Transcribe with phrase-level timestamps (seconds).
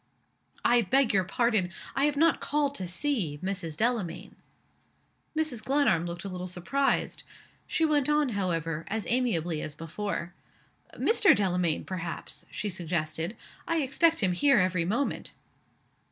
[0.65, 3.77] "I beg your pardon I have not called to see Mrs.
[3.77, 4.35] Delamayn."
[5.37, 5.63] Mrs.
[5.63, 7.21] Glenarm looked a little surprised.
[7.67, 10.33] She went on, however, as amiably as before.
[10.95, 11.35] "Mr.
[11.35, 13.37] Delamayn, perhaps?" she suggested.
[13.67, 15.33] "I expect him here every moment."